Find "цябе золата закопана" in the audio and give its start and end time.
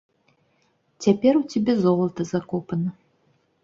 1.51-2.89